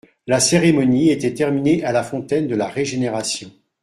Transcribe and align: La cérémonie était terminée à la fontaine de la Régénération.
La 0.25 0.39
cérémonie 0.39 1.11
était 1.11 1.35
terminée 1.35 1.83
à 1.83 1.91
la 1.91 2.01
fontaine 2.01 2.47
de 2.47 2.55
la 2.55 2.67
Régénération. 2.67 3.51